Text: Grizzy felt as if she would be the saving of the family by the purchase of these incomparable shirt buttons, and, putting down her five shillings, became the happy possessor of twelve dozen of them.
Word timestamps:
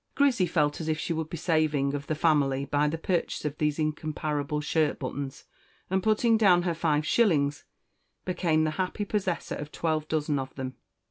Grizzy 0.15 0.47
felt 0.47 0.81
as 0.81 0.87
if 0.87 0.97
she 0.97 1.13
would 1.13 1.29
be 1.29 1.37
the 1.37 1.43
saving 1.43 1.93
of 1.93 2.07
the 2.07 2.15
family 2.15 2.65
by 2.65 2.87
the 2.87 2.97
purchase 2.97 3.45
of 3.45 3.59
these 3.59 3.77
incomparable 3.77 4.59
shirt 4.59 4.97
buttons, 4.97 5.43
and, 5.91 6.01
putting 6.01 6.37
down 6.37 6.63
her 6.63 6.73
five 6.73 7.05
shillings, 7.05 7.65
became 8.25 8.63
the 8.63 8.71
happy 8.81 9.05
possessor 9.05 9.53
of 9.53 9.71
twelve 9.71 10.07
dozen 10.07 10.39
of 10.39 10.55
them. 10.55 10.73